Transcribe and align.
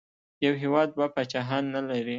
یو 0.45 0.53
هېواد 0.61 0.87
دوه 0.95 1.07
پاچاهان 1.15 1.63
نه 1.75 1.81
لري. 1.89 2.09